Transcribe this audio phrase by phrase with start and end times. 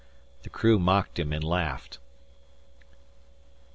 [0.41, 1.99] The crew mocked him and laughed.